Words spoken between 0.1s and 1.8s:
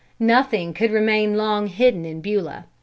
Nothing could remain long